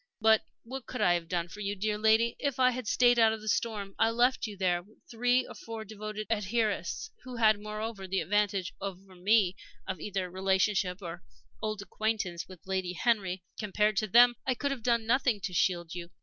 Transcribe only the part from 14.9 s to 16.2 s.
nothing to shield you.